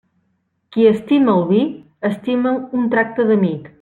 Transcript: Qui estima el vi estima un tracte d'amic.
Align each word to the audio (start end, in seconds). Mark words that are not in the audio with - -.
Qui 0.77 0.85
estima 0.91 1.35
el 1.35 1.45
vi 1.51 1.61
estima 2.13 2.55
un 2.81 2.89
tracte 2.97 3.27
d'amic. 3.33 3.69